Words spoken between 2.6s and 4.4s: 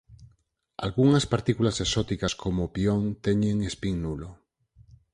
o pión teñen spin nulo.